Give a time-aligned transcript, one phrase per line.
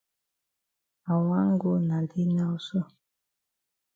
[1.11, 2.79] I wan go na dey now so.